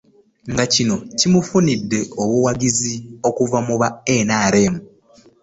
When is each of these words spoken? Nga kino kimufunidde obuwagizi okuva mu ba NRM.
Nga 0.51 0.65
kino 0.73 0.95
kimufunidde 1.17 1.99
obuwagizi 2.21 2.93
okuva 3.29 3.59
mu 3.67 3.75
ba 3.81 3.87
NRM. 4.27 4.75